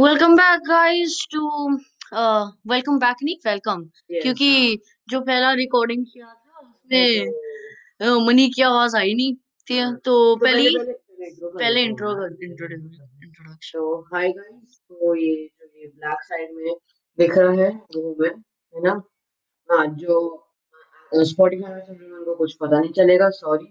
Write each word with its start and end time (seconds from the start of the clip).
Welcome 0.00 0.34
back 0.36 0.60
guys 0.66 1.14
to 1.32 1.40
welcome 2.70 2.98
back 2.98 3.16
नहीं 3.22 3.34
welcome 3.46 3.82
क्योंकि 4.12 4.46
हाँ। 4.50 4.76
जो 5.08 5.20
पहला 5.20 5.52
रिकॉर्डिंग 5.54 6.04
किया 6.12 6.26
था 6.26 6.60
उसमें 6.60 8.26
मनी 8.26 8.48
की 8.50 8.62
आवाज़ 8.62 8.96
आई 8.96 9.14
नहीं 9.14 9.34
थी। 9.68 9.78
हाँ। 9.78 9.92
तो 9.94 9.98
तो 10.00 10.36
पहली 10.36 10.76
पहले 10.78 11.82
इंट्रो 11.82 12.12
इंट्रोडक्शन 12.26 13.68
तो 13.72 13.98
हाय 14.14 14.28
गाइस 14.32 14.78
तो 14.78 15.14
ये 15.14 15.34
जो 15.46 15.66
ये 15.80 15.86
ब्लैक 15.88 16.22
साइड 16.22 16.54
में 16.54 16.74
दिख 17.18 17.36
रहा 17.38 17.52
है 17.62 17.70
वो 17.96 18.14
मैं 18.20 18.30
है 18.30 18.82
ना? 18.84 18.92
हाँ 19.68 19.86
जो 19.96 20.14
स्पॉटिफाई 21.12 21.72
में 21.72 21.80
सुन 21.80 21.96
रहे 21.96 22.08
हैं 22.08 22.16
उनको 22.18 22.34
कुछ 22.36 22.54
पता 22.60 22.80
नहीं 22.80 22.92
चलेगा 22.92 23.28
सॉरी 23.40 23.68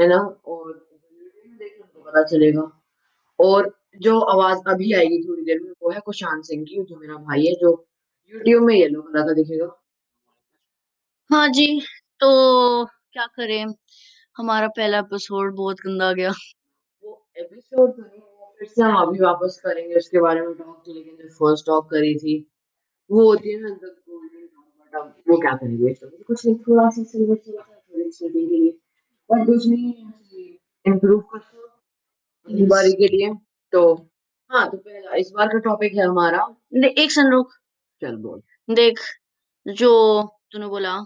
है 0.00 0.08
ना? 0.08 0.18
और 0.18 0.72
देख 1.60 1.78
पता 2.06 2.22
चलेगा। 2.24 2.70
और 3.38 3.72
जो 4.00 4.18
आवाज़ 4.20 4.58
अभी 4.68 4.92
आएगी 4.92 5.22
थोड़ी 5.22 5.42
देर 5.44 5.60
में 5.60 5.70
वो 5.82 5.90
है 5.90 6.00
कुशांत 6.00 6.44
सिंह 6.44 6.64
की 6.64 6.82
जो 6.82 6.96
मेरा 6.96 7.14
भाई 7.14 7.46
है 7.46 7.52
जो 7.54 7.70
यूट्यूब 8.32 8.62
में 8.62 8.74
येलो 8.74 9.02
कलर 9.02 9.22
का 9.22 9.32
दिखेगा। 9.32 9.66
हाँ 11.30 11.48
जी 11.48 11.66
तो 12.20 12.28
क्या 12.84 13.26
करें? 13.26 13.66
हमारा 14.36 14.68
पहला 14.68 14.98
एपिसोड 14.98 15.54
बहुत 15.56 15.80
गंदा 15.80 16.12
गया। 16.12 16.30
वो 17.04 17.26
एपिसोड 17.36 17.90
तो 17.96 18.02
नहीं 18.02 18.20
वो 18.20 18.54
फिर 18.58 18.68
से 18.68 18.82
हम 18.82 18.96
अभी 18.96 19.18
वापस 19.18 19.60
करेंगे 19.64 19.94
उसके 19.96 20.20
बारे 20.20 20.40
में 20.40 20.54
टॉक 20.54 20.82
तो 20.86 20.94
लेकिन 20.94 21.16
जो 21.16 21.28
फ़र्स्ट 21.28 21.66
टॉक 21.66 21.90
करी 21.90 22.14
थी 22.18 22.38
वो 23.10 23.24
होती 23.24 23.52
है 23.52 23.60
ना 23.60 23.68
द 23.68 23.94
गोल्डन 24.08 24.46
बट 24.46 24.96
अब 24.96 25.14
वो 25.28 25.36
क्या 25.40 25.52
करेंगे? 25.52 25.94
कुछ 25.94 26.46
नहीं 26.46 26.56
थोड़ा 26.56 26.88
सा 26.90 27.02
सिल्वर 27.02 27.36
थोड़ा 27.36 27.62
सा 27.62 27.74
थोड़ी 27.74 28.04
एक्साइटिंग 28.06 28.48
के 28.48 28.56
लिए। 28.56 28.70
बट 29.30 29.46
कुछ 29.46 29.66
नहीं 29.68 29.92
इम्प्रूव 30.84 31.20
करते 31.32 31.56
हो। 31.56 32.66
बारी 32.66 32.92
के 32.92 33.16
लिए। 33.16 33.32
तो 33.72 33.94
हाँ 34.50 34.70
तो 34.70 34.76
पहला 34.76 35.16
इस 35.16 35.32
बार 35.36 35.48
का 35.48 35.58
टॉपिक 35.58 35.94
है 35.94 36.06
हमारा। 36.06 36.46
दे- 36.74 36.98
एक 36.98 37.12
सन 37.12 37.30
रुक। 37.30 37.50
चल 38.00 38.16
बोल। 38.16 38.42
देख 38.74 39.00
जो 39.66 40.22
तूने 40.52 40.66
बोला 40.66 40.98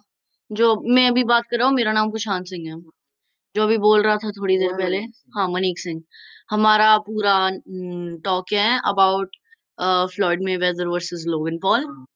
जो 0.53 0.95
मैं 0.95 1.09
अभी 1.09 1.25
बात 1.25 1.43
कर 1.51 1.59
रहा 1.59 1.69
हूँ 1.69 1.75
मेरा 1.75 1.93
नाम 1.93 2.11
कुशांत 2.11 2.45
सिंह 2.47 2.75
है। 2.75 2.83
जो 3.57 3.63
अभी 3.63 3.79
बोल 3.79 4.03
रहा 4.03 4.17
था 4.17 4.31
थोड़ी 4.31 4.59
देर 4.59 4.73
पहले 4.73 4.99
मनीष 4.99 5.15
सिंह। 5.17 5.41
हाँ 5.41 5.49
मनीक 5.49 5.79
सिंह। 5.79 6.03
हमारा 6.51 6.99
पूरा 6.99 7.51
टॉक 8.25 8.45
है? 8.53 8.81
About 8.87 9.29
Floyd 10.15 10.43
Mayweather 10.43 10.87
versus 10.87 11.25
Logan 11.27 11.59
Paul 11.59 12.07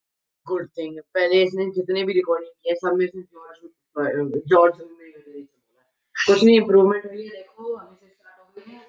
good 0.46 0.68
thing 0.78 1.00
पहले 1.14 1.42
इसने 1.42 1.70
जितने 1.70 2.04
भी 2.04 2.12
रिकॉर्डिंग 2.12 2.52
किए 2.62 2.74
सब 2.74 2.92
में 2.94 3.06
से 3.06 3.22
जॉर्ज 3.22 4.42
जॉर्ज 4.46 4.74
में। 4.80 5.44
कुछ 6.26 6.44
नहीं 6.44 6.56
इम्प्रूवमेंट 6.56 7.06
हुई 7.06 7.22
है 7.22 7.28
देखो 7.28 7.72
अभी 7.74 7.96
से 7.96 8.06
स्टार्ट 8.06 8.40
हो 8.40 8.52
गई 8.58 8.72
है। 8.72 8.80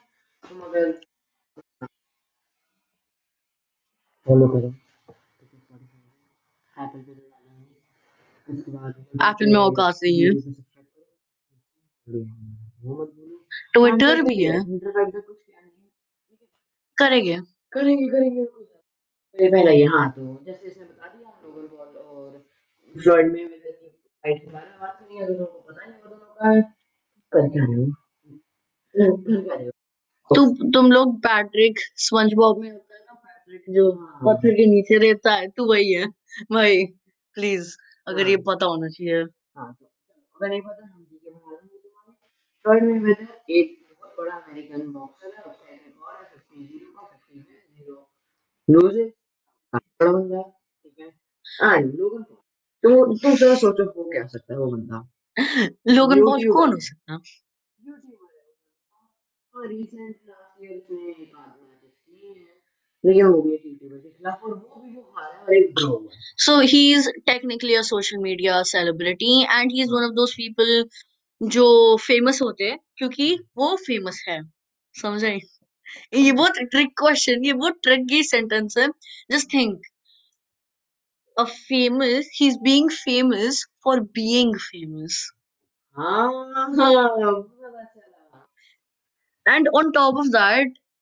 तुम 0.49 0.59
अगर 0.59 1.10
फॉलो 4.27 4.47
करो। 4.47 4.71
एप्पल 8.47 9.47
में 9.51 9.59
औकात 9.59 9.95
नहीं 10.03 10.21
है? 10.21 10.31
सब्सक्राइब 10.31 10.85
करो 12.07 12.21
वो 12.83 13.01
मत 13.01 13.09
बोलो 13.15 13.37
ट्विटर 13.73 14.21
भी 14.27 14.43
है। 14.43 14.59
का 14.87 15.01
है 15.01 15.11
करेंगे। 16.97 17.35
करेंगे 17.71 18.07
करेंगे। 18.09 18.45
पहला 19.35 19.71
ये 19.71 19.85
हाँ 19.91 20.09
तो 20.11 20.21
जैसे 20.45 20.67
इसने 20.67 20.83
बता 20.85 21.07
दिया 21.07 21.29
लोगन 21.43 21.67
बॉल 21.75 21.87
और 21.97 22.37
फ्लॉयड 22.95 23.31
में 23.31 23.47
फाइट 23.47 24.41
के 24.41 24.51
बारे 24.51 24.69
में 24.69 24.79
बात 24.81 24.97
करेंगे 24.99 25.23
अगर 25.23 25.33
उनको 25.33 25.59
पता 25.67 25.85
नहीं 25.85 26.01
वो 26.01 26.09
दोनों 26.09 26.33
का। 26.33 26.61
कर 27.31 27.47
क्या 27.49 27.65
रहे 27.65 27.75
हो? 27.75 27.85
कर 28.95 29.41
क्या 29.41 29.55
रहे 29.55 29.65
हो 29.65 29.71
तू 30.31 30.69
तुम 30.71 30.91
लोग 30.91 31.17
पैट्रिक 31.19 31.79
स्पंज 32.05 32.33
बॉब 32.33 32.59
में 32.61 32.71
जो 33.69 33.91
हाँ 33.93 34.19
पत्थर 34.25 34.53
के 34.55 34.65
नीचे 34.67 34.97
रहता 34.99 35.33
है 35.33 35.47
तू 35.49 35.65
वही 35.65 35.91
है। 35.93 36.05
भाई 36.51 36.85
प्लीज़ 37.37 37.75
अगर 38.07 38.27
ये 38.27 38.35
हाँ। 38.35 38.43
पता 38.47 38.65
होना 38.65 38.87
चाहिए। 38.89 39.21
हाँ 39.23 39.73
तो 39.73 39.85
अगर 40.35 40.49
नहीं 40.49 40.61
पता 40.61 40.85
हम 40.85 41.07
है 41.25 41.31
फ्लॉयड 42.65 42.83
में 42.83 42.99
वेदर 42.99 43.51
एक 43.51 43.77
बहुत 43.91 44.15
बड़ा 44.17 44.35
अमेरिकन 44.35 44.91
बॉक्सर 44.91 45.33
है 45.37 45.43
उसका 45.43 45.73
एक 45.73 45.81
रिकॉर्ड 45.85 46.17
है 46.17 46.25
फिफ्टी 46.29 46.65
ज़ीरो 46.67 46.91
का 46.93 47.07
में 47.35 47.43
ज़ीरो 47.43 47.97
लूजेस 48.67 49.11
बड़ा 49.73 50.11
बंदा 50.11 50.41
ठीक 50.41 50.99
है। 50.99 51.75
एंड 51.75 51.93
लोगन 51.95 52.23
तो 52.23 53.05
तुम 53.15 53.35
जरा 53.35 53.55
सोचो 53.57 53.85
वो 53.97 54.09
क्या 54.11 54.25
सकता 54.27 54.53
है 54.53 54.59
वो 54.59 54.71
बंदा? 54.71 55.07
लोगन 55.89 56.21
पॉल 56.21 56.47
कौन 56.51 56.73
हो 56.73 56.79
सकता? 56.81 57.19
यूट्यूबर 57.79 58.33
है 58.33 58.41
वो। 58.41 58.55
हाँ 59.53 59.67
रिसेंट 59.67 60.15
लास्ट 60.27 60.63
ईयर 60.63 60.77
उसने 60.77 61.11
एक 61.13 61.35
हैं 61.35 61.60
लेकिन 63.03 63.25
वो 63.25 63.41
भी 63.41 63.53
एक 63.53 63.61
यूट्यूबर 63.65 63.97
के 63.97 64.09
खिलाफ 64.09 64.43
और 64.43 64.53
वो 64.53 64.81
भी 64.81 64.95
वो 64.95 65.01
हारा 65.17 65.35
है 65.35 65.43
और 65.43 65.55
एक 65.55 65.73
ड्रॉ 65.75 65.89
हुआ 65.89 66.09
है 66.13 66.19
so 66.45 66.57
he's 66.71 67.07
technically 67.29 67.75
a 67.75 67.83
social 67.83 68.21
media 68.25 68.59
celebrity 68.71 69.33
and 69.57 69.71
he's 69.71 69.95
one 69.97 70.09
of 70.09 70.15
those 70.19 70.35
people 70.41 70.73
जो 71.41 71.65
फ़ेमस 71.97 72.41
होते 72.41 72.69
हैं 72.69 72.77
क्योंकि 72.97 73.33
वो 73.57 73.75
फ़ेमस 73.85 74.23
है 74.27 74.41
समझ 74.95 75.23
आई 75.25 75.39
ये 76.13 76.31
बहुत 76.31 76.59
ट्रिक 76.71 76.93
क्वेश्चन 76.97 77.45
ये 77.45 77.53
बहुत 77.53 77.79
ट्रिकी 77.83 78.23
सेंटेंस 78.23 78.77
है 78.77 78.87
just 79.31 79.53
think 79.53 79.81
a 81.37 81.45
famous 81.45 82.27
he's 82.37 82.57
being 82.63 82.89
famous 82.89 83.59
for 83.83 83.93
being 84.15 84.49
famous 84.63 85.19
हाँ 85.97 86.29
पता 86.31 87.83
चला 87.83 88.45
and 89.45 89.69
on 89.79 89.91
top 89.93 90.19
of 90.23 90.31
that 90.31 90.80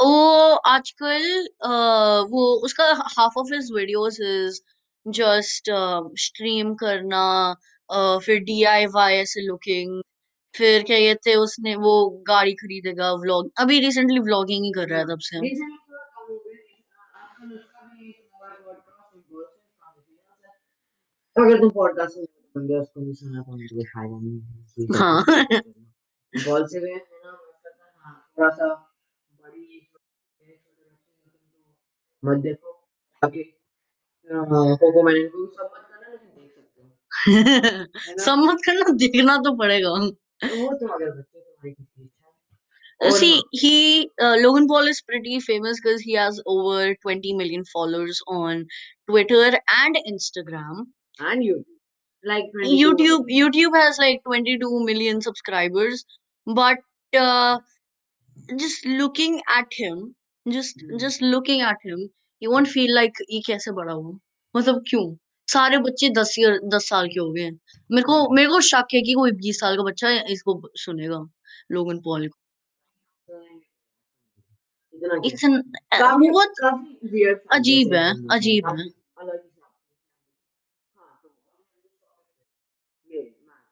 वो 0.00 0.54
आजकल 0.68 1.22
वो 2.30 2.44
उसका 2.64 2.84
half 3.18 3.38
of 3.38 3.54
his 3.54 3.70
videos 3.74 4.20
is 4.20 4.60
just 5.06 5.70
stream 6.18 6.74
करना 6.74 7.54
uh, 7.90 8.20
फिर 8.24 8.38
डीआईवाई 8.40 9.14
ऐसे 9.14 9.40
लुकिंग 9.46 10.02
फिर 10.54 10.82
क्या 10.82 10.98
कहते 10.98 11.30
हैं 11.30 11.36
उसने 11.38 11.74
वो 11.76 11.92
गाड़ी 12.28 12.52
खरीदेगा 12.54 13.12
व्लॉग 13.14 13.50
अभी 13.58 13.80
रिसेंटली 13.80 14.18
व्लॉगिंग 14.20 14.64
ही 14.64 14.72
कर 14.72 14.88
रहा 14.88 14.98
है 14.98 15.04
तब 15.04 15.18
से। 15.20 15.40
रीजन 15.40 15.76
थोड़ा 15.76 16.04
कम 16.04 16.32
हो 16.32 16.38
गया 16.38 16.56
आजकल 17.22 17.54
उसका 17.54 17.86
भी 17.86 18.08
मोबाइल 18.08 18.62
पॉडकास्ट 18.62 19.16
में 19.16 19.22
बहुत 19.30 19.50
से 19.50 19.58
काफ़ी 19.80 20.00
फ़ेमस 20.02 20.44
है 20.46 21.44
अगर 21.44 21.60
तुम 21.60 21.70
पॉडकास्ट 21.70 22.16
में 22.16 22.26
बंदे 22.56 22.78
उसको 22.78 23.00
नहीं 23.00 23.12
सुना 23.14 23.42
तो 23.42 23.52
मुझे 23.52 23.84
फ़ायदा 23.84 24.18
नहीं 24.20 24.40
है। 24.40 24.98
हाँ। 24.98 25.24
बॉल 26.46 26.66
से 26.66 26.80
गए 26.80 26.92
है 26.92 26.96
ना 26.98 27.38
हाँ 28.04 28.32
थोड़ा 28.38 28.48
सा 28.50 28.89
मत 32.23 32.41
देखो 32.47 32.71
ओके 33.21 33.43
कोको 34.29 35.03
मैन 35.03 35.27
को 35.27 35.45
सब 35.47 35.71
मत 35.73 35.87
करना 35.91 36.11
लेकिन 36.11 36.29
देख 36.39 36.51
सकते 36.55 36.81
हो 36.81 36.87
है 37.27 37.43
ना 37.43 38.23
सब 38.25 38.43
मत 38.49 38.61
करना 38.65 38.97
देखना 39.05 39.37
तो 39.47 39.55
पड़ेगा 39.57 39.95
तो 40.43 40.55
वो 40.55 40.73
तो 40.73 40.87
अगर 40.87 41.11
बच्चे 41.11 41.39
तुम्हारी 41.39 41.71
कुछ 41.71 41.87
इच्छा 41.99 42.23
है 42.23 42.33
और 43.01 43.17
See, 43.19 43.31
हाँ 43.33 43.61
he 43.61 44.09
uh, 44.25 44.35
Logan 44.41 44.67
Paul 44.67 44.87
is 44.87 45.01
pretty 45.01 45.39
famous 45.45 45.79
because 45.81 46.01
he 46.01 46.13
has 46.13 46.41
over 46.45 46.95
20 46.95 47.33
million 47.33 47.65
followers 47.71 48.21
on 48.35 48.65
Twitter 49.09 49.47
and 49.79 49.97
Instagram. 50.11 50.85
And 51.21 51.43
YouTube 51.43 51.75
like 52.25 52.45
22 52.55 52.71
YouTube 52.77 53.29
YouTube 53.33 53.75
has 53.79 53.99
like 53.99 54.21
22 54.29 54.79
million 54.87 55.21
subscribers, 55.25 56.01
but 56.47 56.79
uh, 57.13 57.59
just 58.57 58.85
looking 58.85 59.41
at 59.57 59.77
him, 59.81 60.15
just 60.46 60.82
hmm, 60.82 60.98
just 60.98 61.22
looking 61.22 61.60
at 61.62 61.76
him, 61.86 62.00
you 62.42 62.50
won't 62.52 62.68
feel 62.68 62.94
like 62.98 63.20
ये 63.30 63.40
कैसे 63.46 63.72
बड़ा 63.72 63.92
हुआ 63.92 64.18
मतलब 64.54 64.84
क्यों? 64.90 65.16
सारे 65.48 65.78
बच्चे 65.78 66.08
दस 66.10 66.34
year 66.38 66.58
दस 66.64 66.88
साल 66.88 67.08
के 67.08 67.20
हो 67.20 67.32
गए 67.32 67.42
हैं। 67.42 67.60
मेरे 67.90 68.02
को 68.02 68.34
मेरे 68.34 68.48
को 68.48 68.60
शक 68.60 68.94
है 68.94 69.02
कि 69.02 69.12
कोई 69.12 69.32
बीस 69.32 69.60
साल 69.60 69.76
का 69.76 69.82
बच्चा 69.82 70.10
इसको 70.10 70.70
सुनेगा 70.76 71.28
लोगन 71.72 71.98
पॉल 71.98 72.28
को। 72.28 72.38
इतना 74.94 75.08
क्या? 75.08 75.20
इट्स 75.26 75.44
एन 75.44 75.60
काफ़ी 76.00 76.30
बहुत 76.30 76.48
काफ़ी 76.60 77.08
वियर्ड 77.08 77.40
अजीब 77.52 77.94
है 77.94 78.10
अजीब 78.30 78.66
है। 78.66 78.72
अलग 78.72 79.34
ही 79.34 79.50
हाँ। 80.96 81.20
तो 81.24 83.14
ये 83.14 83.22
मैच 83.22 83.64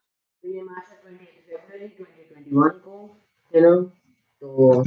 तो 0.43 0.49
ये 0.49 0.63
मैच 0.63 0.85
है 0.91 0.97
28 0.97 1.57
फरवरी 1.57 1.89
2021 1.89 2.79
को 2.85 2.97
है 3.55 3.61
ना? 3.61 3.75
तो 4.43 4.83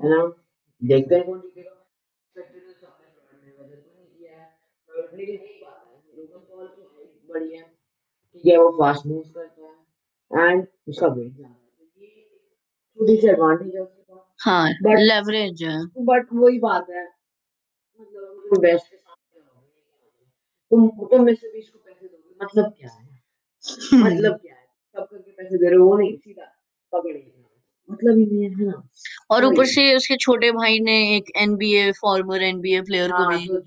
है 0.00 0.08
ना? 0.10 0.20
देखते 0.82 1.14
हैं 1.14 1.24
कौन 1.26 1.40
जीतेगा। 1.40 1.76
लेकिन 4.88 5.34
एक 5.34 5.60
बात 5.62 5.86
है 5.86 6.16
लोगन 6.16 6.40
पॉल 6.50 6.66
की 6.66 6.82
हाइट 6.84 7.30
बड़ी 7.30 7.56
है 7.56 7.62
ठीक 7.62 8.46
है 8.46 8.56
वो 8.58 8.70
फास्ट 8.80 9.06
मूव 9.06 9.22
करता 9.36 10.38
है 10.38 10.50
एंड 10.50 10.66
उसका 10.88 11.06
वेट 11.08 11.32
ज़्यादा 11.32 11.48
है। 11.48 11.58
छोटी 12.98 13.16
सी 13.16 13.28
एडवांटेज 13.28 13.74
है 13.74 13.80
उसके 13.82 14.02
पास। 14.04 14.24
हाँ 14.40 14.70
बट 14.82 14.98
लेवरेज 15.00 15.62
है। 15.62 15.78
बट 16.10 16.32
वही 16.34 16.58
बात 16.60 16.90
है। 16.90 17.04
मतलब 18.00 18.48
तुम 18.48 18.62
बेस्ट 18.62 18.90
के 18.90 18.96
तुम 20.70 20.88
तुम 21.10 21.24
मिस्टर 21.24 21.48
बीस्ट 21.52 21.72
को 21.72 21.78
पैसे 21.78 22.06
दोगे? 22.06 22.34
मतलब 22.40 22.72
क्या 22.78 22.90
है? 22.90 23.04
मतलब 24.04 24.38
क्या 24.42 24.54
है? 24.54 24.66
सब 24.96 25.06
करके 25.06 25.30
पैसे 25.32 25.58
दे 25.58 25.68
रहे 25.68 25.78
हो 25.78 25.86
वो 25.86 25.96
नहीं 25.96 26.16
सीधा 26.18 26.52
पकड़े 26.92 27.18
मतलब 27.90 28.18
ही 28.18 28.26
नहीं 28.26 28.42
है 28.42 28.50
है 28.50 28.66
ना। 28.66 28.82
और 29.30 29.44
ऊपर 29.44 29.58
वही 29.58 29.72
से 29.74 29.94
उसके 29.96 30.16
छोटे 30.16 30.50
भाई 30.52 30.78
ने 30.80 30.96
एक 31.16 31.30
एनबीए 31.36 31.90
फॉर्मर 32.00 32.42
एनबीए 32.42 32.80
प्लेयर 32.82 33.10
को 33.10 33.24
हाँ 33.24 33.38
भी 33.38 33.46
तो 33.46 33.60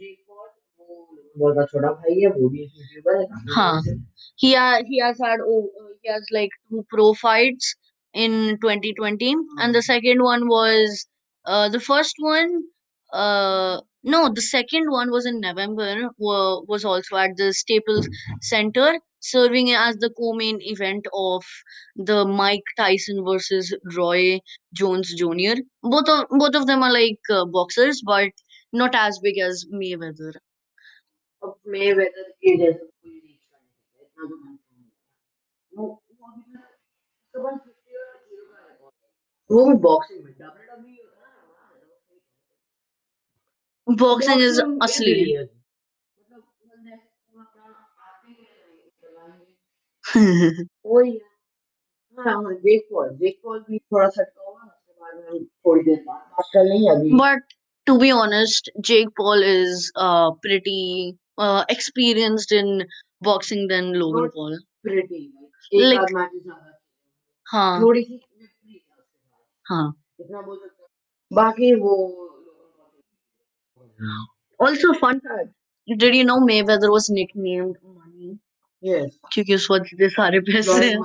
बहुत 1.38 1.70
छोटा 1.70 1.88
भाई 1.92 2.20
है 2.22 2.28
वो 2.28 2.50
भी 2.50 2.62
यूट्यूबर 2.64 3.22
है 3.22 3.26
हाँ। 3.56 3.82
फ़ेमस 3.82 3.88
है। 3.88 4.12
He 4.44 4.50
ha- 4.56 4.84
he 4.90 5.00
has 5.00 5.20
had 5.24 5.42
oh, 5.42 5.58
uh, 5.82 5.90
he 6.02 6.10
has 6.12 6.30
like 6.36 6.54
two 6.70 6.84
pro 6.94 7.14
fights 7.14 7.76
in 8.16 8.58
2020 8.62 9.30
and 9.62 9.76
the 9.76 9.82
हाँ। 9.82 9.88
second 9.88 10.24
one 10.24 10.48
was 10.48 11.08
uh 11.46 11.70
the 11.70 11.80
first 11.80 12.22
one 12.28 12.54
uh 13.14 13.80
no 14.03 14.21
the 14.39 14.41
second 14.43 14.91
one 14.91 15.11
was 15.11 15.27
in 15.27 15.41
November 15.41 16.09
wa- 16.19 16.61
was 16.73 16.85
also 16.85 17.17
at 17.17 17.37
the 17.37 17.53
Staples 17.53 18.09
Center 18.43 18.89
serving 19.21 19.71
as 19.73 19.97
the 19.97 20.11
co-main 20.19 20.59
event 20.75 21.07
of 21.13 21.45
the 21.97 22.25
Mike 22.25 22.69
Tyson 22.77 23.25
versus 23.25 23.75
Roy 23.97 24.41
Jones 24.75 25.15
Jr. 25.15 25.57
both 25.83 26.09
of 26.09 26.27
both 26.31 26.55
of 26.55 26.67
them 26.67 26.83
are 26.83 26.93
like 26.93 27.21
uh, 27.31 27.45
boxers 27.47 28.03
but 28.05 28.31
not 28.73 28.95
as 28.95 29.19
big 29.29 29.39
as 29.51 29.67
Mayweather 29.73 30.35
अब 31.43 31.55
मैं 31.73 31.93
weather 31.99 32.31
के 32.45 32.57
जैसा 32.59 32.85
कोई 32.85 33.11
reach 33.11 33.41
कर 33.51 33.59
नहीं 33.59 33.77
सकता 33.77 34.03
इतना 34.03 34.29
तो 34.29 34.37
कंफर्म 34.37 34.83
है 34.83 34.91
वो 35.73 35.87
वो 36.21 36.31
अभी 36.31 36.43
तक 36.55 36.69
उसके 37.19 37.43
पास 37.45 37.61
50 37.67 37.99
और 38.03 38.17
0 38.31 38.47
का 38.53 38.67
रिकॉर्ड 38.71 38.95
है 39.05 39.57
वो 39.57 39.65
भी 39.69 39.75
बॉक्सिंग 39.89 40.25
में 40.25 40.33
डब्ल्यूडब्ल्यू 40.33 40.62
बॉक्सिंग 43.87 44.41
asli 44.87 45.11
इजीली 45.11 45.33
है 45.33 45.43
मतलब 45.43 46.41
बंदे 46.71 46.97
को 46.97 47.41
अपना 47.41 47.65
आते 48.09 48.29
ही 48.29 48.35
नहीं 48.35 48.91
चलाएंगे 49.03 50.65
वही 50.87 51.13
है 51.13 51.27
हाँ 52.19 52.35
हाँ 52.43 52.53
जेक 52.67 52.87
पॉल 52.93 53.09
जेक 53.17 53.41
पॉल 53.45 53.59
भी 53.71 53.79
थोड़ा 53.79 54.09
सटका 54.09 54.49
हुआ 54.49 54.63
उसके 54.63 54.93
बाद 55.01 55.15
में 55.17 55.29
हम 55.31 55.45
थोड़ी 55.45 55.83
देर 55.85 56.03
बाद 56.07 56.21
बात 56.37 56.51
कर 56.55 56.65
लेंगे 56.65 56.89
अभी 56.95 57.11
But 57.21 57.55
to 57.87 57.95
be 57.99 58.09
honest, 58.13 58.71
Jake 58.87 59.11
Paul 59.19 59.43
is 59.51 59.85
uh, 60.07 60.31
pretty 60.47 60.81
uh, 61.39 61.65
experienced 61.75 62.51
in 62.53 62.73
boxing 63.23 63.63
than 63.69 63.93
Logan 64.01 64.25
not 64.25 64.35
Paul. 64.35 64.57
Pretty 64.89 65.23
एक 65.73 65.85
Like, 65.85 66.01
आध 66.01 66.13
मैच 66.15 66.31
ज्यादा 66.35 66.75
हाँ 67.47 67.81
थोड़ी 67.83 68.03
सी 68.03 68.15
विक्ट्री 68.15 68.73
है 68.73 68.79
उसके 68.79 69.19
पास 69.19 69.41
हाँ 69.67 69.87
इतना 70.21 70.41
बोल 70.43 70.59
सकते 70.59 70.83
हैं 70.83 70.89
बाकी 71.31 71.73
वो 71.81 71.95
Also, 74.60 74.94
fun 74.94 75.20
fact. 75.22 75.50
Did 75.88 76.16
you 76.16 76.24
know 76.24 76.40
Mayweather 76.40 76.90
was 76.92 77.10
nicknamed 77.10 77.78
Money? 77.84 78.40
Yes 78.84 79.12
क्योंकि 79.34 79.56
उस 79.56 79.68
वक्त 79.72 79.90
इतने 79.94 80.08
सारे 80.10 80.40
पैसे 80.48 80.74
हैं। 80.86 80.98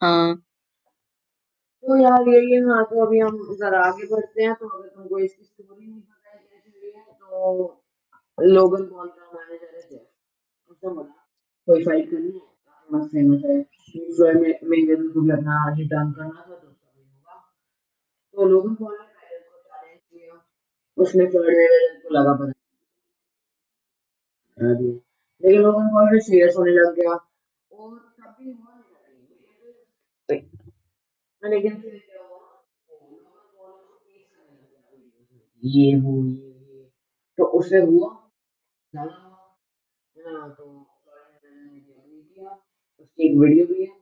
हाँ। 0.00 0.34
तो 1.84 1.96
यार 2.02 2.28
यही 2.28 2.52
है 2.54 2.60
हाँ 2.68 2.82
तो 2.90 3.04
अभी 3.06 3.18
हम 3.20 3.36
जरा 3.60 3.80
आगे 3.86 4.06
बढ़ते 4.10 4.42
हैं 4.42 4.54
तो 4.60 4.68
अगर 4.68 4.88
तुमको 4.88 5.18
इसकी 5.18 5.44
स्टोरी 5.44 5.86
नहीं 5.86 6.00
पता 6.00 6.30
है 6.30 6.38
कैसे 6.38 6.70
हुई 6.80 6.90
है 6.96 7.04
तो 7.20 8.46
लोगन 8.54 8.84
पॉल 8.86 9.08
का 9.08 9.30
मैनेजर 9.34 9.74
है 9.76 9.82
जेफ 9.90 10.70
उसने 10.70 10.90
बोला 10.94 11.14
कोई 11.68 11.84
फाइट 11.84 12.10
करनी 12.10 12.32
है? 12.32 12.38
काफ़ी 12.38 12.96
मस्त 12.96 13.10
फ़ेमस 13.12 13.42
है। 13.44 13.62
फ्लोइड 14.16 14.40
में 14.40 14.68
मेवेदर 14.70 15.08
को 15.14 15.20
अपना 15.36 15.56
रिटर्न 15.78 16.12
करना 16.12 16.44
था 16.48 16.54
तो 16.54 16.66
होगा। 16.66 17.40
तो 18.34 18.48
लोगन 18.48 18.74
पॉल 18.82 18.92
ने 18.92 19.06
टाइटल 19.06 19.38
को 19.38 19.58
चैलेंज 19.62 20.00
किया 20.00 20.34
उसने 20.98 21.26
फ्लोइड 21.26 21.56
मेवेदर 21.56 21.98
को 22.00 22.14
लगा 22.14 22.32
पता 22.34 22.52
लेकिन 25.42 25.60
लोगन 25.62 25.88
पॉल 25.88 26.08
फिर 26.10 26.20
सीरियस 26.20 26.54
होने 26.58 26.72
लग 26.72 26.94
गया। 26.94 27.12
और 27.12 27.98
तब 27.98 28.36
भी 28.40 28.52
हुआ 28.52 28.74
नहीं। 30.28 30.40
लेकिन 31.42 31.80
फिर 31.80 31.94
को 31.94 32.00
लग 32.00 32.00
ये 35.62 35.94
वो 36.00 36.12
ये 36.24 36.48
ये। 36.74 36.84
तो 37.38 37.44
उससे 37.44 37.78
हुआ? 37.80 38.08
ज़्यादा 38.92 39.14
हुआ 39.14 39.36
हाँ 40.16 40.50
तो 40.54 40.64
उसकी 43.00 43.26
एक 43.26 43.36
वीडियो 43.38 43.66
भी 43.66 43.82
है। 43.82 43.92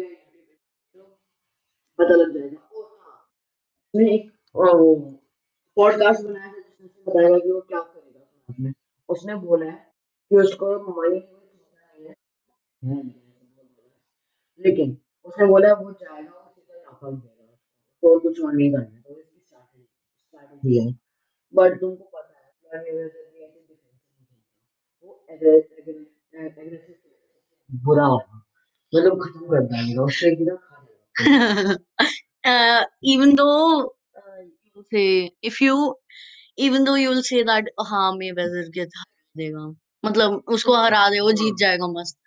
है। 0.00 0.08
पता 1.98 2.14
लग 2.14 2.34
जाएगा। 2.34 2.56
और 2.56 2.58
हाँ 2.58 2.65
उसने 3.96 4.14
एक 4.14 4.30
पॉडकास्ट 5.76 6.24
बनाया 6.24 6.52
था 6.52 6.58
जिसमें 6.58 6.88
उसने 6.88 7.12
बताया 7.12 7.38
कि 7.38 7.50
वो 7.50 7.60
क्या 7.60 7.80
करेगा 7.80 8.54
में 8.60 8.72
उसने 9.08 9.34
बोला 9.34 9.66
है 9.66 9.92
कि 10.30 10.36
उसको 10.36 10.66
मनी 10.92 11.18
नहीं 11.18 12.06
है। 12.06 12.14
है, 12.82 13.02
लेकिन 14.60 14.96
उसने 15.24 15.46
बोला 15.46 15.72
वो 15.74 15.92
जाएगा 15.92 16.30
वो 16.30 16.50
सीधा 16.50 16.78
नॉकआउट 16.78 17.14
देगा। 17.14 17.52
उसको 17.52 18.12
और 18.12 18.18
कुछ 18.20 18.40
और 18.42 18.52
नहीं 18.52 18.72
करना 18.72 18.96
है 18.96 19.02
तो 19.02 19.20
इसकी 19.20 19.40
स्ट्रैटेजी 19.40 20.78
है। 20.78 20.92
बट 21.54 21.80
तुमको 21.80 22.04
पता 22.04 22.38
है 22.38 22.86
वो 25.04 25.26
एग्रेसिव 25.30 26.96
बुरा 27.70 28.08
मतलब 28.92 29.24
खत्म 29.24 29.48
कर 29.48 29.62
देगा 29.62 30.02
उससे 30.02 30.32
एकदम 30.32 30.56
uh, 32.46 32.84
even 33.02 33.34
though 33.36 33.92
uh, 34.20 34.42
you 34.64 34.84
say 34.92 35.30
if 35.42 35.60
you 35.60 35.76
even 36.56 36.84
though 36.84 36.94
you 37.02 37.10
will 37.10 37.22
say 37.22 37.42
that 37.50 37.70
हाँ 37.90 38.12
Mayweather 38.20 38.64
के 38.74 38.80
हरा 38.82 39.04
देगा 39.42 39.66
मतलब 40.04 40.42
उसको 40.56 40.76
हरा 40.82 41.08
दे 41.10 41.20
वो 41.28 41.32
जीत 41.42 41.52
हाँ 41.52 41.58
जाएगा 41.64 41.88
मस्त 42.00 42.18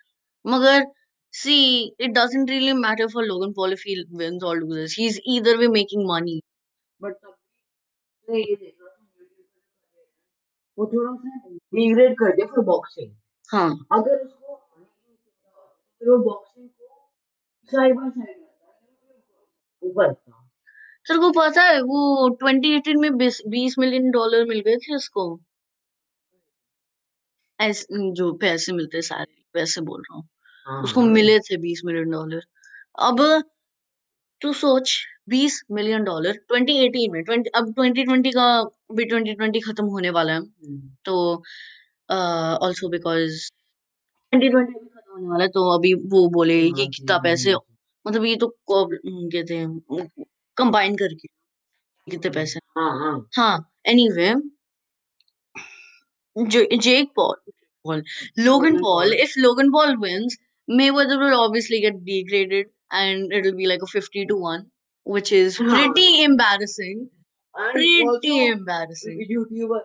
मगर 0.46 0.86
see 1.34 1.94
it 2.08 2.14
doesn't 2.20 2.50
really 2.56 2.74
matter 2.86 3.08
for 3.16 3.24
Logan 3.26 3.54
Paul 3.56 3.74
if 3.78 3.82
he 3.90 3.98
wins 4.22 4.44
or 4.44 4.56
loses 4.62 4.94
he's 5.02 5.20
either 5.36 5.58
way 5.60 5.68
making 5.80 6.06
money 6.14 6.42
हैं 8.30 8.72
वो 10.78 10.86
थोड़ा 10.94 11.12
सा 11.24 11.50
डिग्रेड 11.76 12.16
कर 12.22 12.36
दिया 12.36 12.48
फिर 12.56 12.64
बॉक्सिंग 12.72 13.12
हाँ 13.54 13.70
अगर 14.00 14.24
उसको 14.26 14.56
तो 16.02 16.12
वो 16.12 16.18
बॉक्सिंग 16.24 16.68
को 16.70 16.88
साइड 17.72 17.96
बाय 17.98 18.10
साइड 18.10 18.38
है 18.38 18.49
ऊपर 19.84 20.14
था। 20.14 20.32
तेरे 21.06 21.20
को 21.20 21.30
पता 21.34 21.64
है 21.64 21.82
वो 21.84 22.30
2018 22.36 22.98
में 22.98 23.18
20 23.18 23.76
मिलियन 23.80 24.12
डॉलर 24.12 24.46
मिल 24.48 24.60
गए 24.62 24.76
थे 24.80 24.96
उसको। 24.96 25.30
ऐसे 27.60 28.12
जो 28.14 28.32
पैसे 28.34 28.72
मिलते 28.74 29.02
सारे 29.02 29.34
पैसे 29.56 29.82
बोल 29.82 30.02
रहा 30.02 30.18
हूँ। 30.18 30.28
हाँ 30.68 30.82
उसको 30.84 31.02
हाँ। 31.02 31.10
मिले 31.10 31.38
थे 31.42 31.58
20 31.60 31.82
मिलियन 31.86 32.10
डॉलर 32.12 32.42
अब 33.02 33.22
तू 34.42 34.54
सोच 34.56 34.94
20 35.30 35.62
मिलियन 35.72 36.04
डॉलर 36.04 36.40
2018 36.50 37.08
में 37.10 37.24
20 37.24 37.44
अब 37.56 37.70
2020 37.74 38.32
का 38.34 38.48
भी 38.94 39.06
2020 39.06 39.62
खत्म 39.62 39.86
होने 39.88 40.10
वाला 40.12 40.34
है। 40.34 40.40
हम्म, 40.40 40.90
तो 41.06 41.44
ऑल्सो 42.10 42.90
बिकॉज़ 42.90 43.40
2020 44.34 44.74
भी 44.76 44.90
खत्म 44.90 45.14
होने 45.14 45.28
वाला 45.30 45.44
है 45.44 45.50
तो 45.52 45.70
अभी 45.72 45.94
वो 46.10 46.28
बोले 46.32 46.56
ये 46.62 46.70
हाँ 46.72 46.88
कितना 46.88 47.18
पैसे 47.20 47.52
जी 47.52 47.60
मतलब 48.07 48.25
ये 48.25 48.37
तो 48.37 48.49
को- 48.67 48.89
कहते 49.05 49.57
हैं 49.57 50.09
कंबाइन 50.57 50.97
करके 50.97 51.29
कितने 52.11 52.31
पैसे 52.31 52.61
हाँ 52.79 52.91
हाँ 52.99 53.15
हाँ 53.37 53.55
anyway 53.89 54.35
Jake 56.37 57.11
Paul, 57.15 57.37
Paul, 57.85 58.03
Logan 58.39 58.45
Logan 58.47 58.81
Paul. 58.81 58.83
Paul 58.83 59.13
If 59.25 59.35
Logan 59.37 59.71
Paul 59.73 59.97
wins, 60.05 60.37
Mayweather 60.69 61.19
will 61.19 61.35
obviously 61.41 61.81
get 61.81 62.05
degraded, 62.05 62.67
and 62.91 63.33
it'll 63.33 63.55
be 63.55 63.67
like 63.67 63.83
a 63.83 63.87
fifty 63.87 64.25
to 64.27 64.37
one, 64.37 64.65
which 65.07 65.31
is 65.33 65.59
हाँ 65.59 65.69
pretty 65.77 66.07
embarrassing. 66.25 67.05
And 67.55 67.73
Pretty 67.73 68.03
also 68.05 68.39
embarrassing. 68.53 69.21
YouTuber 69.31 69.85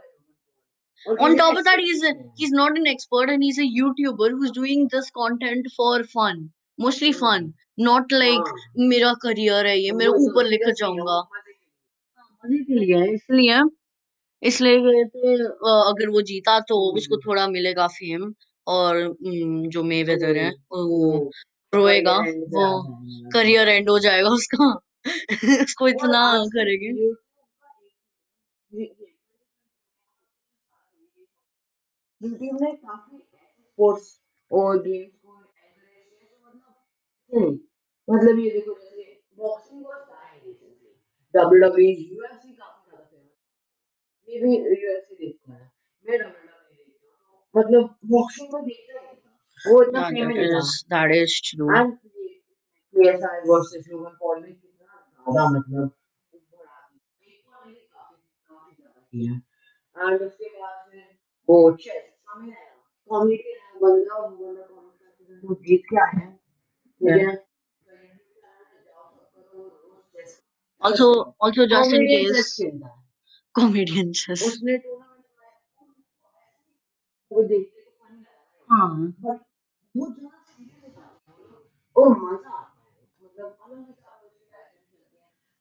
और 1.07 1.19
On 1.19 1.31
किसी 1.31 1.37
top 1.39 1.57
of 1.57 1.63
that, 1.65 1.79
expect 1.79 1.87
he's 1.87 2.01
नहीं 2.01 2.11
a, 2.11 2.15
किया 2.15 2.33
he's 2.41 2.55
not 2.61 2.79
an 2.81 2.87
expert, 2.93 3.29
and 3.35 3.43
he's 3.43 3.59
a 3.59 3.67
YouTuber 3.79 4.29
who's 4.31 4.51
doing 4.59 4.87
this 4.95 5.11
content 5.19 5.69
for 5.77 6.03
fun, 6.15 6.41
mostly 6.79 7.11
hmm, 7.11 7.19
Fun, 7.78 7.86
not 7.86 8.12
like 8.12 8.48
हाँ 8.48 8.86
मेरा 8.88 9.12
career 9.24 9.64
है 9.66 9.78
ये 9.78 9.90
तो 9.90 9.96
मेरे 9.96 10.10
ऊपर 10.10 10.46
लेकर 10.46 10.68
है 10.68 10.74
जाऊँगा 10.74 11.22
मज़े 12.44 12.58
के 12.64 12.74
लिए 12.74 12.96
है 12.96 13.14
इसलिए 13.14 13.60
इसलिए 14.42 14.78
कहते 14.78 15.34
अ, 15.34 15.72
अगर 15.90 16.08
वो 16.08 16.22
जीता 16.22 16.58
तो 16.60 16.76
उसको 16.92 17.14
हम्म, 17.14 17.30
थोड़ा 17.30 17.46
मिलेगा 17.48 17.86
फेम 17.88 18.32
और 18.66 19.00
जो 19.00 19.80
तो 19.80 19.82
मेवेदर 19.82 20.36
है 20.36 20.50
वो 20.72 21.30
रोएगा 21.72 22.18
करियर 22.18 22.46
वो 22.48 23.30
करियर 23.32 23.68
एंड 23.68 23.90
हो 23.90 23.98
जाएगा 23.98 24.30
उसका 24.30 24.68
उसको 25.64 25.88
इतना 25.88 26.22
करेंगे 26.46 26.92
काफ़ी 32.74 33.18
स्पोर्ट्स 33.18 34.20
और 34.50 34.78
गेम्स 34.82 35.12
को 35.24 35.40
तो 37.32 37.40
मतलब 37.40 37.63
मतलब 38.08 38.38
ये 38.38 38.50
देखो 38.50 38.74
जैसे 38.74 39.02
boxing 39.38 39.84
was 39.86 40.00
dying 40.00 40.46
recently 40.46 40.92
WWE 41.34 41.94
UFC 42.10 42.52
काफ़ी 42.52 42.90
ज़्यादा 42.90 43.04
फ़ेमस 43.04 43.30
ये 44.28 44.40
भी 44.40 44.56
यूएफसी 44.82 45.14
देखता 45.16 45.52
है। 45.52 45.70
मैं 46.06 46.18
डब्ल्यूडब्ल्यूई 46.18 46.84
देखता 46.84 47.26
हूँ 47.26 47.38
तो 47.54 47.60
मतलब 47.60 47.94
बॉक्सिंग 48.12 48.54
में 48.54 48.62
देखता 48.64 49.00
ही 49.00 49.12
वो 49.58 49.82
इतना 49.82 50.00
Yeah, 50.00 50.08
फेम 50.10 50.26
that 50.26 50.36
नहीं 50.36 50.48
था। 50.48 50.58
is 50.58 50.70
that 50.92 51.12
is 51.16 51.34
true. 51.48 51.68
And 51.76 51.92
PSI 52.94 53.40
versus 53.48 53.86
Logan 53.90 54.16
Paul 54.20 54.40
में 54.40 54.52
कितना 54.52 54.86
ज़्यादा 54.86 55.48
मतलब 55.50 55.92
एंड 59.96 60.22
उसके 60.22 60.48
बाद 60.50 60.92
वो 61.48 61.56
चेस 61.82 62.04
हमें 62.30 62.54
कॉमेडी 63.10 63.54
बंदा 63.82 64.16
वो 64.16 64.28
बंदा 64.28 64.62
कॉमेडी 64.64 65.54
जीत 65.68 65.82
के 65.90 65.96
आया 66.00 66.18
है। 66.18 66.30
ठीक 66.30 67.26
है? 67.26 67.34
Also, 70.83 71.35
also 71.39 71.67
just 71.67 71.93
in 71.93 72.07
comedian 72.07 72.33
chess 72.33 72.35
case, 72.37 72.55
खेलता 72.57 72.87
है 72.87 72.97
comedian 73.59 74.13
chess. 74.21 74.41
उसने 74.47 74.77
टूर्नामेंट 74.77 75.25
वो 77.31 77.43
देखते 77.49 77.81
तो 77.81 77.91
फनी 77.91 78.19
लगा 78.19 78.75
हाँ 78.75 78.89
बट 79.21 79.39
वो 79.95 80.05
जो 80.07 80.29
सीरियस 80.29 80.93
था 80.97 81.05
और 81.95 82.09
मजा 82.19 82.49
आता 82.49 82.49
है 82.49 83.23
मतलब 83.23 83.57
अलग 83.65 83.87
हिसाब 83.87 84.19
से 84.23 84.29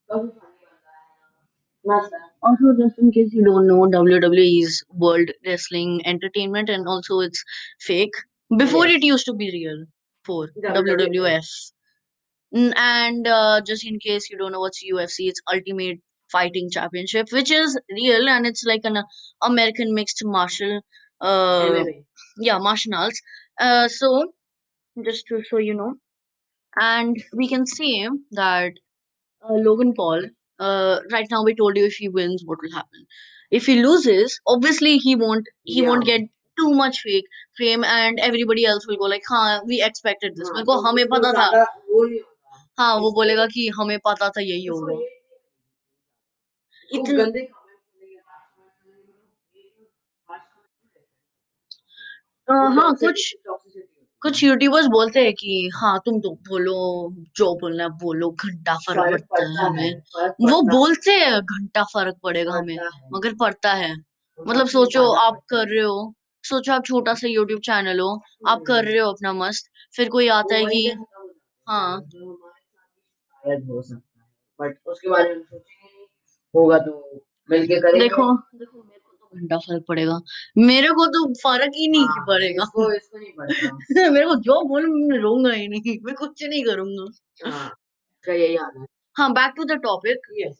कभी 0.08 0.28
फनी 0.28 0.64
बनता 0.64 0.90
है 0.96 1.02
मस्त 1.84 2.14
है 2.14 2.26
Also, 2.48 2.72
just 2.80 2.98
in 3.04 3.08
case 3.14 3.32
you 3.36 3.44
don't 3.46 3.66
know, 3.68 3.78
WWE 3.92 4.50
is 4.66 4.76
World 5.04 5.30
Wrestling 5.46 5.94
Entertainment, 6.12 6.70
and 6.74 6.90
also 6.92 7.18
it's 7.24 7.42
fake. 7.86 8.20
Before 8.50 8.84
Yes. 8.86 8.96
it 8.98 9.06
used 9.08 9.26
to 9.30 9.34
be 9.40 9.48
real 9.54 9.80
for 10.24 10.38
WWF. 10.68 11.50
Mm, 12.55 12.71
and 12.77 13.27
uh, 13.27 13.61
just 13.65 13.85
in 13.85 13.99
case 13.99 14.29
you 14.29 14.37
don't 14.37 14.51
know 14.51 14.59
what's 14.59 14.83
ufc 14.93 15.15
it's 15.19 15.41
ultimate 15.51 15.99
fighting 16.31 16.69
championship 16.69 17.31
which 17.31 17.51
is 17.51 17.79
real 17.91 18.29
and 18.29 18.45
it's 18.45 18.63
like 18.63 18.81
an 18.83 18.97
uh, 18.97 19.03
american 19.43 19.93
mixed 19.95 20.21
martial 20.23 20.81
uh, 21.21 21.69
MMA. 21.69 22.03
yeah 22.37 22.59
martial 22.59 22.93
arts 22.93 23.19
uh, 23.59 23.87
so 23.87 24.33
just 25.03 25.25
to 25.27 25.41
so 25.49 25.57
you 25.57 25.73
know 25.73 25.95
and 26.75 27.23
we 27.35 27.47
can 27.47 27.65
see 27.65 28.07
that 28.31 28.73
uh, 29.49 29.53
logan 29.53 29.93
paul 29.93 30.21
uh, 30.59 30.99
right 31.11 31.27
now 31.31 31.43
we 31.43 31.55
told 31.55 31.75
you 31.75 31.85
if 31.85 31.95
he 31.95 32.07
wins 32.07 32.43
what 32.45 32.59
will 32.61 32.75
happen 32.75 33.07
if 33.49 33.65
he 33.65 33.81
loses 33.81 34.39
obviously 34.45 34.97
he 34.97 35.15
won't 35.15 35.47
he 35.63 35.81
yeah. 35.81 35.87
won't 35.87 36.05
get 36.05 36.21
too 36.59 36.71
much 36.83 36.99
fake 36.99 37.25
fame 37.57 37.83
and 37.83 38.19
everybody 38.19 38.63
else 38.63 38.85
will 38.87 38.97
go 38.97 39.05
like 39.05 39.23
huh 39.27 39.59
we 39.65 39.81
expected 39.81 40.35
this 40.35 40.51
yeah. 40.55 40.63
go, 40.63 40.83
hame 40.83 41.07
pata 41.07 41.33
tha. 41.39 41.65
हाँ, 42.77 42.95
वो 42.95 43.11
बोलेगा 43.11 43.45
कि 43.45 43.67
हमें 43.67 43.99
पता 43.99 44.29
था 44.29 44.41
यही 44.41 44.65
होगा. 44.65 44.93
ये 44.93 45.21
इतना 46.91 47.23
गंदे 47.23 47.49
हाँ 52.47 52.95
कुछ 52.95 53.35
कुछ 54.21 54.43
यूट्यूबर्स 54.43 54.85
बोलते 54.85 55.23
हैं 55.23 55.33
कि 55.33 55.71
हाँ 55.75 56.01
तुम 56.05 56.21
तो 56.21 56.39
बोलो 56.49 57.13
जो 57.35 57.55
बोलना 57.55 57.83
है 57.83 57.89
बोलो 57.89 58.29
घंटा 58.29 58.75
फ़र्क 58.75 59.25
पड़ता 59.31 59.43
है 59.43 59.65
हमें। 59.65 60.01
वो 60.51 60.61
बोलते 60.61 61.11
हैं 61.11 61.41
घंटा 61.41 61.83
फ़र्क 61.83 62.15
पड़ेगा 62.23 62.53
हमें 62.53 62.77
मगर 63.13 63.33
पड़ता 63.33 63.73
है। 63.73 63.95
मतलब 64.47 64.67
सोचो 64.67 65.11
आप 65.11 65.41
कर 65.49 65.67
रहे 65.67 65.81
हो 65.81 66.13
सोचो 66.43 66.73
आप 66.73 66.85
छोटा 66.85 67.13
सा 67.13 67.27
यूट्यूब 67.27 67.61
चैनल 67.61 67.99
हो 67.99 68.21
आप 68.47 68.63
कर 68.67 68.73
हम्म, 68.73 68.87
रहे 68.87 68.99
हो 68.99 69.11
अपना 69.11 69.33
मस्त 69.33 69.71
फिर 69.95 70.09
कोई 70.09 70.27
आता 70.27 70.55
है 70.55 70.65
कि 70.65 70.93
हो 71.67 71.99
शायद 73.43 73.69
हो 73.69 73.81
सकता 73.81 74.21
है। 74.21 74.27
बट 74.59 74.77
उसके 74.87 75.09
बारे 75.09 75.35
में 75.35 75.43
सोचेंगे 75.43 76.05
होगा 76.53 76.77
तो 76.77 77.23
मिलके 77.49 77.79
करेंगे। 77.79 77.99
देखो 77.99 78.33
देखो 78.55 78.83
मेरे 78.83 78.99
को 78.99 79.13
तो 79.13 79.37
घंटा 79.37 79.57
फ़र्क 79.57 79.85
पड़ेगा। 79.87 80.19
मेरे 80.57 80.87
को 80.87 81.05
तो 81.05 81.33
फ़र्क 81.33 81.71
ही 81.75 81.87
नहीं 81.91 82.05
हाँ 82.05 82.25
पड़ेगा। 82.27 82.63
इसको 82.63 82.91
इसको 82.93 83.17
नहीं 83.17 83.31
पड़ता 83.33 83.77
मेरे 84.11 84.25
को 84.25 84.35
जो 84.35 84.61
बोल 84.63 84.87
मैं 84.87 85.17
रोऊँगा 85.19 85.51
ही 85.51 85.67
नहीं। 85.67 85.97
मैं 86.03 86.15
कुछ 86.15 86.43
नहीं 86.43 86.63
करूँगा। 86.63 87.07
हाँ 87.49 87.77
यही 88.35 88.55
हाल 88.55 88.79
है? 88.79 88.85
हाँ 89.17 89.31
back 89.33 89.53
to 89.57 89.63
the 89.63 89.71
topic 89.71 90.27
yes 90.33 90.55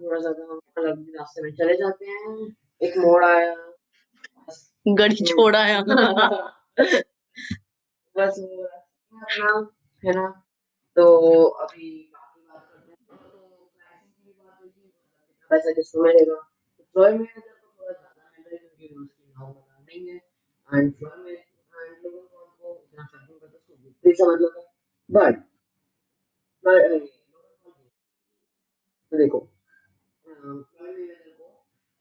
थोड़ा 0.00 0.20
सा 0.20 0.32
तो 0.32 0.52
हम 0.52 0.60
अलग 0.78 1.04
रास्ते 1.18 1.42
में 1.42 1.50
चले 1.52 1.74
जाते 1.74 2.06
हैं। 2.06 2.56
एक 2.82 2.96
मोड़ 2.98 3.24
आया। 3.24 3.54
गड़ी 4.88 5.14
छोड़ा 5.14 5.64
है 5.64 5.82
बस 8.16 8.38
है 10.02 10.12
ना? 10.12 10.42
तो 10.96 11.04
अभी 11.64 11.88
तो 15.50 15.72
तो 15.74 16.02
में 16.02 16.12
तो 16.94 17.02
नहीं 19.88 20.08
है। 20.08 20.16
एंड 20.68 20.92
में 21.04 21.36
बट 25.10 25.34
देखो 29.12 29.38
फ्लोर 30.24 30.94
में 30.94 31.06
अगर 31.06 31.32
को 31.32 31.48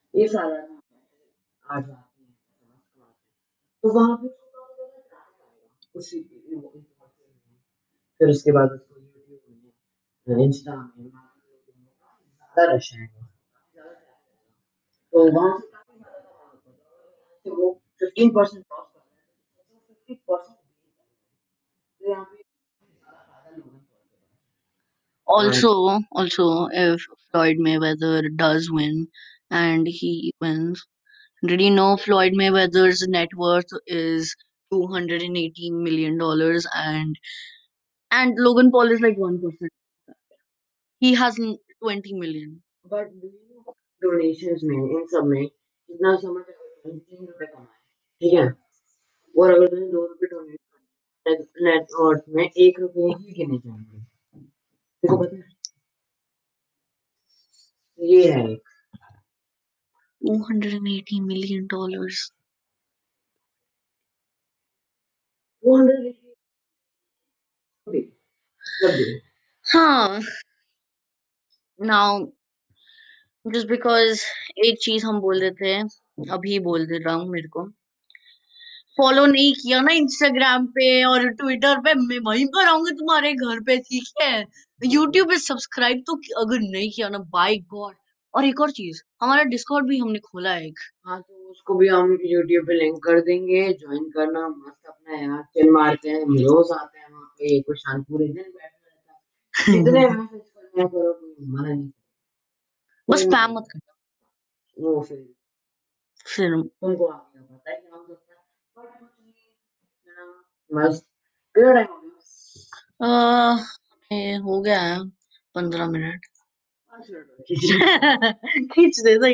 ये 0.13 0.27
सारा 0.27 0.55
आ 1.65 1.79
जाती 1.79 2.23
है 2.23 2.31
तो 3.83 3.93
वहाँ 3.93 4.17
पे 4.17 4.27
उसी 5.95 6.21
फिर 8.19 8.29
उसके 8.29 8.51
बाद 8.51 8.71
उसको 8.71 8.99
यूट्यूब 8.99 10.37
में 10.37 10.43
इंस्टा 10.45 10.75
में 10.75 11.07
ज़्यादा 11.07 12.65
रश 12.73 12.91
है 12.93 13.07
तो 15.13 15.23
वहाँ 15.31 15.57
से 15.59 15.67
तो 17.45 17.55
वो 17.55 17.71
फिफ्टीन 17.99 18.29
परसेंट 18.29 18.65
परसेंट 20.09 20.57
तो 22.01 22.09
यहाँ 22.09 22.25
पे 22.25 22.37
ज़्यादा 22.37 23.21
फ़ायदा 23.21 23.57
लोगों 23.57 23.71
को 23.71 23.89
Also, 25.27 25.69
also, 26.11 26.45
if 26.73 27.03
Floyd 27.31 27.57
Mayweather 27.59 28.21
does 28.35 28.69
win 28.69 29.07
and 29.50 29.86
he 29.88 30.32
wins, 30.40 30.84
did 31.44 31.60
you 31.62 31.70
know 31.70 31.96
Floyd 31.96 32.32
Mayweather's 32.34 33.06
net 33.08 33.28
worth 33.36 33.70
is 33.86 34.34
two 34.72 34.86
hundred 34.88 35.22
and 35.22 35.36
eighteen 35.36 35.82
million 35.84 36.18
dollars, 36.18 36.66
and 36.74 37.16
and 38.10 38.34
Logan 38.38 38.70
Paul 38.72 38.90
is 38.92 39.00
like 39.00 39.18
one 39.18 39.40
percent. 39.40 39.72
He 41.00 41.14
has 41.14 41.38
n- 41.40 41.56
twenty 41.82 42.12
million. 42.22 42.62
But 42.92 43.08
donations 44.02 44.60
में 44.64 44.76
इन 44.76 45.06
सब 45.12 45.24
में 45.32 45.46
कितना 45.46 46.14
समझ 46.24 46.42
अगर 46.42 46.98
तीन 46.98 47.26
रुपए 47.26 47.46
कमाए 47.46 47.78
ठीक 48.22 48.34
है 48.40 48.46
और 49.42 49.54
अगर 49.54 49.68
तुमने 49.68 49.88
दो 49.92 50.06
रुपए 50.06 50.26
डोनेट 50.36 50.60
नेट 51.68 51.86
वर्थ 52.00 52.24
में 52.36 52.44
एक 52.44 52.80
रुपए 52.80 53.08
ही 53.18 53.32
गिने 53.40 53.58
जाएंगे 53.58 54.00
देखो 55.02 55.16
पता 55.24 55.36
है 55.36 55.58
ये 57.98 58.30
है 58.32 58.46
एक 60.21 60.27
Two 60.27 60.43
hundred 60.43 60.73
and 60.73 60.87
eighty 60.87 61.19
million 61.19 61.67
Huh. 69.73 70.21
Now, 71.79 72.33
just 73.53 73.67
because 73.67 74.21
एक 74.65 74.79
चीज़ 74.81 75.05
हम 75.05 75.19
बोल 75.21 75.39
देते 75.39 75.67
हैं 75.67 75.83
अभी 76.31 76.59
बोल 76.59 76.85
दे 76.85 76.97
रहा 76.97 77.13
हूँ 77.13 77.29
मेरे 77.29 77.47
को। 77.47 77.63
फॉलो 78.97 79.25
नहीं 79.25 79.53
किया 79.53 79.81
ना 79.81 79.91
इंस्टाग्राम 79.91 80.65
पे 80.67 81.03
और 81.03 81.29
ट्विटर 81.29 81.79
पे 81.79 81.93
मैं 81.93 82.19
वहीं 82.19 82.45
पर 82.45 82.67
आऊँगी 82.67 82.91
तुम्हारे 82.91 83.33
घर 83.33 83.59
पे 83.59 83.77
ठीक 83.77 84.21
है? 84.21 84.45
यूट्यूब 84.85 85.29
पे 85.29 85.37
सब्सक्राइब 85.37 86.03
तो 86.07 86.15
अगर 86.41 86.59
नहीं 86.59 86.91
किया 86.91 87.09
ना 87.09 87.17
बाय 87.17 87.57
गॉड 87.57 87.95
और 88.33 88.45
एक 88.45 88.61
और 88.61 88.71
चीज़ 88.71 89.01
हमारा 89.21 89.43
डिस्कॉर्ड 89.45 89.87
भी 89.87 89.97
हमने 89.97 90.19
खोला 90.21 90.53
है 90.53 90.65
एक। 90.67 90.79
हाँ 91.05 91.19
तो 91.21 91.33
उसको 91.51 91.73
भी 91.75 91.87
हम 91.87 92.17
यूट्यूब 92.25 92.65
पे 92.67 92.73
लिंक 92.73 92.97
कर 93.03 93.19
देंगे 93.21 93.61
ज्वाइन 93.73 94.09
करना 94.09 94.47
मस्त 94.49 94.87
अपना 94.87 95.17
यार 95.17 95.43
चिल 95.53 95.71
मारते 95.71 96.09
हैं 96.09 96.21
हम 96.21 96.37
रोज 96.39 96.71
आते 96.79 96.99
हैं 96.99 97.11
वहाँ 97.11 97.27
पे 97.39 97.59
कुछ 97.61 97.77
शांत 97.79 98.05
पूरे 98.09 98.27
दिन 98.27 98.43
रहता 98.43 98.65
है। 98.65 98.71
करो 100.73 101.13
मना 101.47 101.73
नहीं 101.73 101.89
बस 103.07 103.19
स्पैम 103.21 103.51
मत 103.53 103.67
करना। 103.71 103.93
वो 104.77 105.01
फिर 105.01 105.19
फिर 106.25 106.55
तुमको 106.61 107.05
आ 107.07 107.17
गया 107.17 107.41
पता 107.43 107.71
है 107.71 107.77
क्या 107.77 107.95
हो 107.97 108.05
सकता 108.07 108.41
मस्त। 110.71 111.03
कितना 111.55 111.73
टाइम 111.73 111.89
हो 111.91 111.99
गया 114.11 114.39
हो 114.41 114.59
गया 114.61 114.79
है 114.81 114.99
पंद्रह 115.55 115.87
मिनट। 115.89 116.25
खींच 118.73 118.99
दे 119.03 119.13
सही 119.19 119.33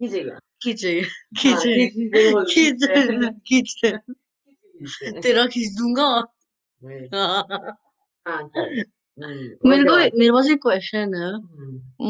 खींचेगा 0.00 0.38
खींचे 0.62 0.92
हाँ, 1.00 2.44
खींच 2.44 2.84
खींच। 3.46 3.70
तेरा 5.24 5.44
खींच 5.46 5.70
दूँगा 5.78 6.08
मेरे 9.64 9.82
को 9.84 9.96
मेरे 10.18 10.30
पास 10.32 10.50
एक 10.50 10.58
क्वेश्चन 10.62 11.14
है 11.14 11.30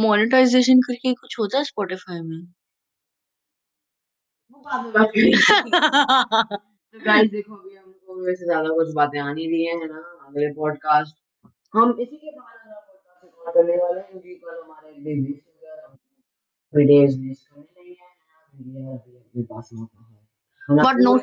मोनेटाइजेशन 0.00 0.80
करके 0.80 1.12
कुछ 1.14 1.38
होता 1.38 1.58
है 1.58 1.64
स्पॉटिफाई 1.64 2.20
में। 2.20 2.40
तो 6.94 7.00
गाइस 7.00 7.30
देखो 7.30 7.54
अभी 7.54 7.74
हमको 7.76 8.14
वैसे 8.26 8.44
ज़्यादा 8.44 8.68
कुछ 8.68 8.92
बातें 8.94 9.18
आ 9.20 9.32
नहीं 9.32 9.48
रही 9.48 9.64
है 9.66 9.86
ना 9.86 9.98
अगले 10.26 10.52
पॉडकास्ट 10.54 11.16
हम 11.74 11.96
इसी 12.00 12.16
के 12.16 12.30
बाद 12.30 12.49
करने 13.56 13.76
वाले 13.82 14.00
हैं। 14.00 14.10
क्योंकि 14.10 14.34
कल 14.44 14.60
हमारे 14.62 14.92
बिज़नेस 15.04 15.40
वीडियोस 16.72 17.14
मिस 17.18 17.46
करने 17.46 17.82
नहीं 17.82 17.94
है। 17.94 18.08
वीडियो 18.54 18.94
अपने 18.96 19.42
पास 19.50 19.70
होता 19.74 20.04
है 20.04 20.18
बट 20.68 21.00
नो 21.04 21.14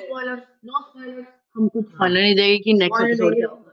नो 0.65 0.79
हम 1.55 1.67
कुछ 1.67 1.85
खाने 1.97 2.21
नहीं 2.21 2.35
देंगे 2.35 2.57
कि 2.63 2.73
नेक्स्ट 2.73 3.03
एपिसोड 3.03 3.35
क्या 3.35 3.47
होगा। 3.49 3.71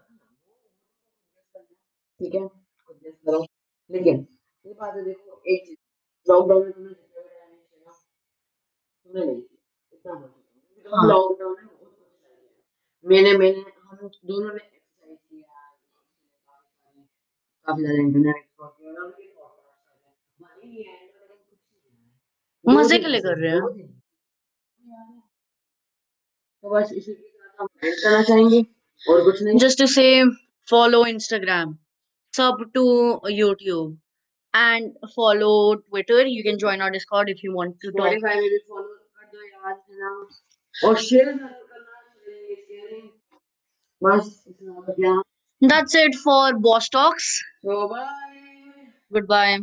ठीक 2.21 2.35
है? 2.35 2.47
कुछ 2.87 3.15
करो। 3.27 3.41
लेकिन 3.91 4.27
ये 4.65 4.73
बात 4.75 4.95
है 4.97 5.05
देखो 5.05 5.43
एक 5.55 5.67
चीज़। 5.67 5.79
लॉकडाउन 6.27 6.63
में 6.65 6.73
तुमने 6.73 6.89
जितना 6.91 7.23
भी 7.23 7.29
time 7.29 7.57
किया 7.71 7.93
तुमने 9.07 9.25
नहीं 9.27 9.43
इतना 9.93 10.15
बोल 10.15 10.29
सकता 10.29 11.01
हूँ। 11.01 11.09
लॉकडाउन 11.11 11.57
में 11.57 11.67
बहुत 11.67 11.97
कुछ 11.99 13.11
मैंने 13.11 13.33
मैंने 13.39 13.61
हम 13.91 14.09
दोनों 14.31 14.53
ने 14.55 14.61
है। 17.69 18.33
मज़े 22.65 22.99
के 22.99 23.09
लिए 23.09 23.21
कर 23.21 23.39
रहे 23.39 23.51
हैं। 23.53 23.61
तो 26.65 26.71
बस 26.75 26.93
इसी 26.93 27.13
के 27.13 27.29
साथ 27.29 27.61
हम 27.61 27.69
एंड 27.85 27.95
करना 28.03 28.23
चाहेंगे 28.23 28.61
और 29.13 29.23
कुछ 29.25 29.43
नहीं 29.43 29.59
just 29.65 29.81
to 29.83 29.87
say 29.95 30.09
follow 30.69 31.01
instagram 31.13 31.73
sub 32.35 32.63
to 32.77 32.85
youtube 33.39 33.91
and 34.55 35.11
follow 35.17 35.53
twitter 35.81 36.21
you 36.35 36.43
can 36.47 36.59
join 36.65 36.85
our 36.87 36.93
discord 36.97 37.33
if 37.35 37.43
you 37.47 37.53
want 37.59 37.77
to 37.85 37.93
talk 37.99 38.15
Spotify 38.15 38.41
में 38.41 38.49
भी 38.55 38.59
फॉलो 38.71 38.95
कर 39.19 39.27
दो 39.35 39.43
यार 39.49 39.75
है 39.75 39.99
ना 39.99 40.89
और 40.89 40.97
शेयर 41.09 41.33
करना 41.37 42.01
शेयरिंग 42.25 43.09
बस 44.03 44.33
इतना 44.49 44.73
हो 44.73 44.95
गया 45.01 45.15
That's 45.69 45.95
it 45.95 46.15
for 46.23 46.57
Boss 46.59 46.89
Talks. 46.89 47.43
So 47.65 47.89
bye. 47.89 48.07
Goodbye. 49.13 49.59